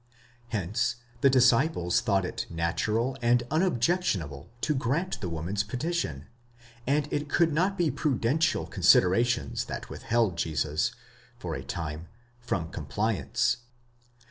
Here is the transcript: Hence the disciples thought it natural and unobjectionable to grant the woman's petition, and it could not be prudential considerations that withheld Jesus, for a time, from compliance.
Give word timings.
Hence 0.49 0.95
the 1.21 1.29
disciples 1.29 2.01
thought 2.01 2.25
it 2.25 2.47
natural 2.49 3.15
and 3.21 3.43
unobjectionable 3.51 4.49
to 4.61 4.73
grant 4.73 5.21
the 5.21 5.29
woman's 5.29 5.61
petition, 5.61 6.25
and 6.87 7.07
it 7.13 7.29
could 7.29 7.53
not 7.53 7.77
be 7.77 7.91
prudential 7.91 8.65
considerations 8.65 9.65
that 9.65 9.91
withheld 9.91 10.39
Jesus, 10.39 10.95
for 11.37 11.53
a 11.53 11.61
time, 11.63 12.07
from 12.39 12.69
compliance. 12.71 13.57